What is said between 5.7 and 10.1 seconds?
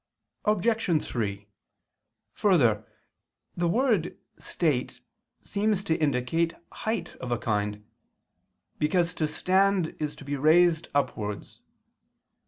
to indicate height of a kind; because to stand